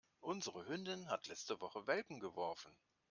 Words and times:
Unsere 0.21 0.65
Hündin 0.67 1.09
hat 1.11 1.27
letzte 1.27 1.61
Woche 1.61 1.85
Welpen 1.85 2.19
geworfen. 2.19 2.75